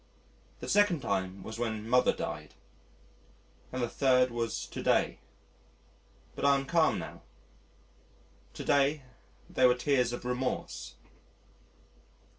The 0.61 0.67
second 0.67 1.01
time 1.01 1.43
was 1.43 1.59
when 1.59 1.87
Mother 1.87 2.11
died, 2.11 2.55
and 3.71 3.83
the 3.83 3.87
third 3.87 4.31
was 4.31 4.65
to 4.65 4.81
day. 4.81 5.19
But 6.35 6.43
I 6.43 6.55
am 6.55 6.65
calm 6.65 6.97
now. 6.97 7.21
To 8.55 8.63
day 8.63 9.03
they 9.47 9.67
were 9.67 9.75
tears 9.75 10.11
of 10.11 10.25
remorse.... 10.25 10.95